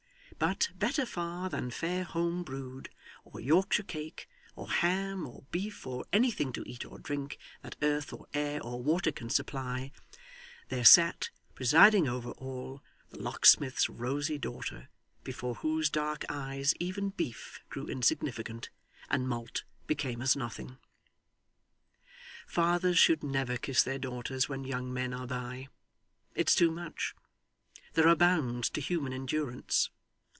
But, 0.39 0.69
better 0.73 1.05
far 1.05 1.51
than 1.51 1.69
fair 1.69 2.03
home 2.03 2.41
brewed, 2.41 2.89
or 3.23 3.39
Yorkshire 3.39 3.83
cake, 3.83 4.27
or 4.55 4.71
ham, 4.71 5.27
or 5.27 5.43
beef, 5.51 5.85
or 5.85 6.03
anything 6.11 6.51
to 6.53 6.67
eat 6.67 6.83
or 6.83 6.97
drink 6.97 7.37
that 7.61 7.75
earth 7.83 8.11
or 8.11 8.25
air 8.33 8.59
or 8.63 8.81
water 8.81 9.11
can 9.11 9.29
supply, 9.29 9.91
there 10.69 10.83
sat, 10.83 11.29
presiding 11.53 12.07
over 12.07 12.31
all, 12.31 12.81
the 13.11 13.19
locksmith's 13.21 13.87
rosy 13.87 14.39
daughter, 14.39 14.89
before 15.23 15.53
whose 15.55 15.91
dark 15.91 16.25
eyes 16.27 16.73
even 16.79 17.09
beef 17.11 17.59
grew 17.69 17.85
insignificant, 17.85 18.71
and 19.11 19.29
malt 19.29 19.63
became 19.85 20.23
as 20.23 20.35
nothing. 20.35 20.79
Fathers 22.47 22.97
should 22.97 23.21
never 23.23 23.57
kiss 23.57 23.83
their 23.83 23.99
daughters 23.99 24.49
when 24.49 24.63
young 24.63 24.91
men 24.91 25.13
are 25.13 25.27
by. 25.27 25.67
It's 26.33 26.55
too 26.55 26.71
much. 26.71 27.13
There 27.93 28.07
are 28.07 28.15
bounds 28.15 28.71
to 28.71 28.81
human 28.81 29.13
endurance. 29.13 29.91